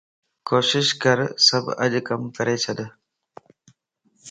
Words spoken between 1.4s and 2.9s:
سڀ اڄ ڪم ڪري ڇڏ